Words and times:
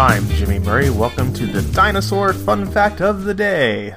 I'm 0.00 0.26
Jimmy 0.30 0.58
Murray. 0.58 0.88
Welcome 0.88 1.30
to 1.34 1.44
the 1.44 1.60
Dinosaur 1.74 2.32
Fun 2.32 2.64
Fact 2.64 3.02
of 3.02 3.24
the 3.24 3.34
Day. 3.34 3.96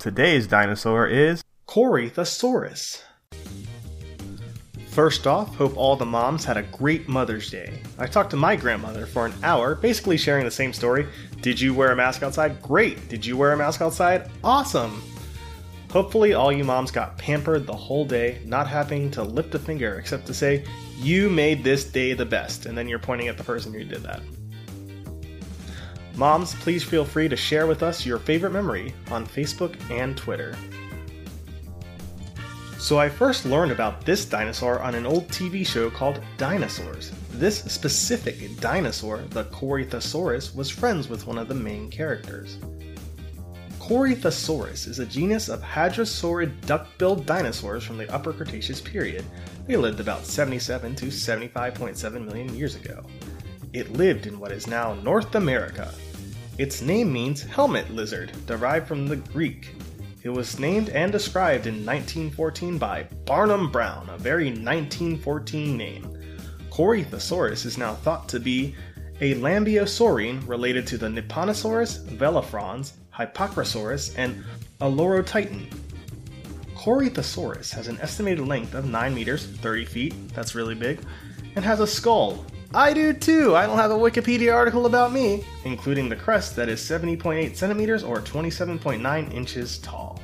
Today's 0.00 0.48
dinosaur 0.48 1.06
is 1.06 1.44
Corythosaurus. 1.68 3.04
First 4.88 5.28
off, 5.28 5.54
hope 5.54 5.76
all 5.76 5.94
the 5.94 6.04
moms 6.04 6.44
had 6.44 6.56
a 6.56 6.64
great 6.64 7.08
Mother's 7.08 7.48
Day. 7.48 7.80
I 7.96 8.08
talked 8.08 8.30
to 8.30 8.36
my 8.36 8.56
grandmother 8.56 9.06
for 9.06 9.24
an 9.24 9.32
hour, 9.44 9.76
basically 9.76 10.16
sharing 10.16 10.44
the 10.44 10.50
same 10.50 10.72
story. 10.72 11.06
Did 11.42 11.60
you 11.60 11.74
wear 11.74 11.92
a 11.92 11.96
mask 11.96 12.24
outside? 12.24 12.60
Great. 12.60 13.08
Did 13.08 13.24
you 13.24 13.36
wear 13.36 13.52
a 13.52 13.56
mask 13.56 13.82
outside? 13.82 14.28
Awesome. 14.42 15.00
Hopefully, 15.92 16.34
all 16.34 16.50
you 16.50 16.64
moms 16.64 16.90
got 16.90 17.16
pampered 17.18 17.68
the 17.68 17.72
whole 17.72 18.04
day, 18.04 18.40
not 18.44 18.66
having 18.66 19.12
to 19.12 19.22
lift 19.22 19.54
a 19.54 19.60
finger 19.60 19.96
except 20.00 20.26
to 20.26 20.34
say, 20.34 20.64
You 20.96 21.30
made 21.30 21.62
this 21.62 21.84
day 21.84 22.14
the 22.14 22.26
best, 22.26 22.66
and 22.66 22.76
then 22.76 22.88
you're 22.88 22.98
pointing 22.98 23.28
at 23.28 23.38
the 23.38 23.44
person 23.44 23.72
who 23.72 23.84
did 23.84 24.02
that. 24.02 24.22
Moms, 26.16 26.54
please 26.56 26.82
feel 26.82 27.04
free 27.04 27.28
to 27.28 27.36
share 27.36 27.66
with 27.66 27.82
us 27.82 28.04
your 28.04 28.18
favorite 28.18 28.52
memory 28.52 28.94
on 29.10 29.26
Facebook 29.26 29.74
and 29.90 30.16
Twitter. 30.16 30.54
So 32.78 32.98
I 32.98 33.08
first 33.08 33.44
learned 33.44 33.72
about 33.72 34.04
this 34.04 34.24
dinosaur 34.24 34.80
on 34.80 34.94
an 34.94 35.06
old 35.06 35.28
TV 35.28 35.66
show 35.66 35.90
called 35.90 36.20
Dinosaurs. 36.38 37.12
This 37.32 37.58
specific 37.64 38.58
dinosaur, 38.58 39.18
the 39.30 39.44
Corythosaurus, 39.44 40.54
was 40.54 40.70
friends 40.70 41.08
with 41.08 41.26
one 41.26 41.38
of 41.38 41.46
the 41.46 41.54
main 41.54 41.90
characters. 41.90 42.58
Corythosaurus 43.78 44.88
is 44.88 44.98
a 44.98 45.06
genus 45.06 45.48
of 45.48 45.62
hadrosaurid 45.62 46.64
duck-billed 46.64 47.26
dinosaurs 47.26 47.84
from 47.84 47.98
the 47.98 48.12
Upper 48.12 48.32
Cretaceous 48.32 48.80
period. 48.80 49.24
They 49.66 49.76
lived 49.76 50.00
about 50.00 50.24
77 50.24 50.94
to 50.96 51.06
75.7 51.06 52.24
million 52.24 52.54
years 52.56 52.76
ago. 52.76 53.04
It 53.72 53.92
lived 53.92 54.26
in 54.26 54.38
what 54.38 54.52
is 54.52 54.66
now 54.66 54.94
North 54.94 55.34
America. 55.34 55.94
Its 56.58 56.82
name 56.82 57.12
means 57.12 57.42
helmet 57.42 57.90
lizard, 57.90 58.32
derived 58.46 58.88
from 58.88 59.06
the 59.06 59.16
Greek 59.16 59.74
it 60.22 60.28
was 60.28 60.58
named 60.58 60.90
and 60.90 61.10
described 61.10 61.66
in 61.66 61.86
1914 61.86 62.76
by 62.76 63.04
Barnum 63.24 63.70
Brown, 63.70 64.10
a 64.10 64.18
very 64.18 64.46
1914 64.46 65.76
name. 65.76 66.18
Corythosaurus 66.70 67.64
is 67.64 67.78
now 67.78 67.94
thought 67.94 68.28
to 68.28 68.38
be 68.38 68.74
a 69.22 69.34
Lambeosaurine 69.36 70.46
related 70.46 70.86
to 70.88 70.98
the 70.98 71.08
Nipponosaurus, 71.08 72.04
Velafrons, 72.18 72.92
Hypacrosaurus, 73.14 74.14
and 74.18 74.44
Olorotitan. 74.82 75.72
Corythosaurus 76.74 77.72
has 77.72 77.88
an 77.88 77.98
estimated 78.00 78.46
length 78.46 78.74
of 78.74 78.84
9 78.84 79.14
meters, 79.14 79.46
30 79.46 79.84
feet, 79.86 80.34
that's 80.34 80.54
really 80.54 80.74
big, 80.74 81.00
and 81.56 81.64
has 81.64 81.80
a 81.80 81.86
skull. 81.86 82.44
I 82.72 82.92
do 82.92 83.12
too, 83.12 83.56
I 83.56 83.66
don't 83.66 83.78
have 83.78 83.90
a 83.90 83.94
Wikipedia 83.94 84.54
article 84.54 84.86
about 84.86 85.12
me, 85.12 85.44
including 85.64 86.08
the 86.08 86.14
crest 86.14 86.54
that 86.54 86.68
is 86.68 86.80
70.8 86.80 87.56
centimeters 87.56 88.04
or 88.04 88.20
27.9 88.20 89.34
inches 89.34 89.78
tall. 89.78 90.22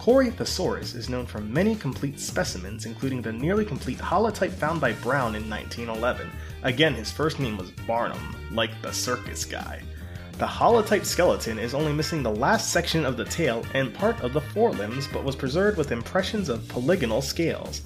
Corythosaurus 0.00 0.96
is 0.96 1.08
known 1.08 1.24
for 1.24 1.38
many 1.38 1.76
complete 1.76 2.18
specimens, 2.18 2.84
including 2.84 3.22
the 3.22 3.32
nearly 3.32 3.64
complete 3.64 3.98
holotype 3.98 4.50
found 4.50 4.80
by 4.80 4.92
Brown 4.94 5.36
in 5.36 5.48
1911. 5.48 6.28
Again, 6.64 6.94
his 6.94 7.12
first 7.12 7.38
name 7.38 7.56
was 7.56 7.70
Barnum, 7.86 8.34
like 8.50 8.82
the 8.82 8.92
circus 8.92 9.44
guy. 9.44 9.80
The 10.38 10.46
holotype 10.46 11.04
skeleton 11.04 11.60
is 11.60 11.74
only 11.74 11.92
missing 11.92 12.24
the 12.24 12.34
last 12.34 12.72
section 12.72 13.04
of 13.04 13.16
the 13.16 13.24
tail 13.24 13.64
and 13.72 13.94
part 13.94 14.20
of 14.22 14.32
the 14.32 14.40
forelimbs, 14.40 15.06
but 15.12 15.22
was 15.22 15.36
preserved 15.36 15.78
with 15.78 15.92
impressions 15.92 16.48
of 16.48 16.66
polygonal 16.66 17.22
scales. 17.22 17.82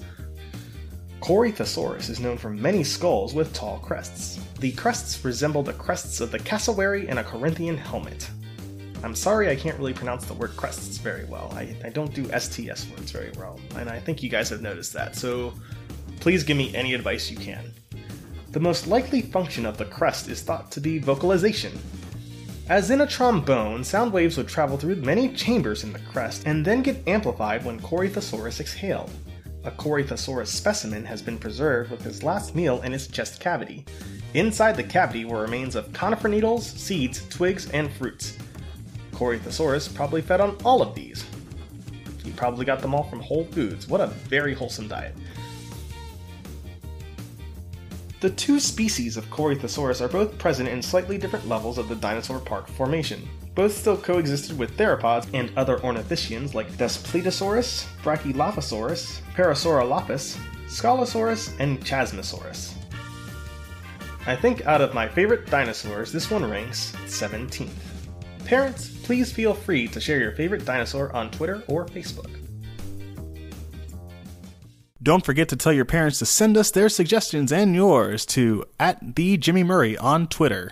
Corythosaurus 1.23 2.09
is 2.09 2.19
known 2.19 2.37
for 2.37 2.49
many 2.49 2.83
skulls 2.83 3.33
with 3.33 3.53
tall 3.53 3.79
crests. 3.79 4.41
The 4.59 4.73
crests 4.73 5.23
resemble 5.23 5.63
the 5.63 5.71
crests 5.71 6.19
of 6.19 6.31
the 6.31 6.39
cassowary 6.39 7.07
in 7.07 7.17
a 7.17 7.23
Corinthian 7.23 7.77
helmet. 7.77 8.29
I'm 9.05 9.15
sorry 9.15 9.49
I 9.49 9.55
can't 9.55 9.77
really 9.77 9.93
pronounce 9.93 10.25
the 10.25 10.33
word 10.33 10.53
crests 10.57 10.97
very 10.97 11.23
well. 11.23 11.49
I, 11.55 11.77
I 11.85 11.87
don't 11.91 12.13
do 12.13 12.25
STS 12.37 12.89
words 12.89 13.11
very 13.11 13.31
well, 13.37 13.57
and 13.77 13.89
I 13.89 14.01
think 14.01 14.21
you 14.21 14.29
guys 14.29 14.49
have 14.49 14.61
noticed 14.61 14.91
that, 14.91 15.15
so 15.15 15.53
please 16.19 16.43
give 16.43 16.57
me 16.57 16.75
any 16.75 16.93
advice 16.93 17.31
you 17.31 17.37
can. 17.37 17.71
The 18.51 18.59
most 18.59 18.87
likely 18.87 19.21
function 19.21 19.65
of 19.65 19.77
the 19.77 19.85
crest 19.85 20.27
is 20.27 20.41
thought 20.41 20.71
to 20.71 20.81
be 20.81 20.99
vocalization. 20.99 21.71
As 22.67 22.91
in 22.91 22.99
a 22.99 23.07
trombone, 23.07 23.85
sound 23.85 24.11
waves 24.11 24.35
would 24.35 24.49
travel 24.49 24.75
through 24.75 24.97
many 24.97 25.29
chambers 25.29 25.85
in 25.85 25.93
the 25.93 25.99
crest 25.99 26.43
and 26.45 26.65
then 26.65 26.81
get 26.81 27.07
amplified 27.07 27.63
when 27.63 27.79
Corythosaurus 27.79 28.59
exhaled. 28.59 29.09
A 29.65 29.71
Corythosaurus 29.71 30.47
specimen 30.47 31.05
has 31.05 31.21
been 31.21 31.37
preserved 31.37 31.89
with 31.89 32.01
his 32.01 32.21
last 32.21 32.53
meal 32.53 32.81
in 32.81 32.93
its 32.93 33.07
chest 33.07 33.39
cavity. 33.39 33.85
Inside 34.33 34.75
the 34.75 34.83
cavity 34.83 35.23
were 35.23 35.41
remains 35.41 35.75
of 35.75 35.93
conifer 35.93 36.27
needles, 36.27 36.65
seeds, 36.69 37.25
twigs, 37.29 37.69
and 37.69 37.89
fruits. 37.93 38.37
Corythosaurus 39.13 39.93
probably 39.93 40.21
fed 40.21 40.41
on 40.41 40.57
all 40.65 40.81
of 40.81 40.93
these. 40.95 41.25
He 42.25 42.31
probably 42.31 42.65
got 42.65 42.81
them 42.81 42.93
all 42.93 43.03
from 43.03 43.21
Whole 43.21 43.45
Foods. 43.45 43.87
What 43.87 44.01
a 44.01 44.07
very 44.07 44.53
wholesome 44.53 44.89
diet. 44.89 45.15
The 48.19 48.31
two 48.31 48.59
species 48.59 49.15
of 49.15 49.29
Corythosaurus 49.29 50.01
are 50.01 50.09
both 50.09 50.37
present 50.37 50.67
in 50.67 50.81
slightly 50.81 51.17
different 51.17 51.47
levels 51.47 51.77
of 51.77 51.87
the 51.87 51.95
dinosaur 51.95 52.39
park 52.39 52.67
formation. 52.67 53.29
Both 53.55 53.77
still 53.77 53.97
coexisted 53.97 54.57
with 54.57 54.75
theropods 54.77 55.27
and 55.33 55.51
other 55.57 55.77
ornithischians 55.77 56.53
like 56.53 56.71
Daspletosaurus, 56.71 57.85
Brachylophosaurus, 58.03 59.21
Parasaurolophus, 59.35 60.37
Scolosaurus, 60.65 61.53
and 61.59 61.79
Chasmosaurus. 61.85 62.73
I 64.25 64.35
think 64.35 64.65
out 64.65 64.81
of 64.81 64.93
my 64.93 65.07
favorite 65.07 65.47
dinosaurs, 65.47 66.11
this 66.11 66.31
one 66.31 66.49
ranks 66.49 66.93
17th. 67.05 67.69
Parents, 68.45 68.89
please 69.03 69.31
feel 69.31 69.53
free 69.53 69.87
to 69.87 70.01
share 70.01 70.19
your 70.19 70.31
favorite 70.31 70.65
dinosaur 70.65 71.13
on 71.15 71.29
Twitter 71.29 71.63
or 71.67 71.85
Facebook. 71.85 72.31
Don't 75.01 75.25
forget 75.25 75.49
to 75.49 75.57
tell 75.57 75.73
your 75.73 75.85
parents 75.85 76.19
to 76.19 76.25
send 76.25 76.55
us 76.55 76.71
their 76.71 76.87
suggestions 76.87 77.51
and 77.51 77.75
yours 77.75 78.25
to 78.27 78.63
at 78.79 79.15
the 79.15 79.35
Jimmy 79.37 79.63
Murray 79.63 79.97
on 79.97 80.27
Twitter. 80.27 80.71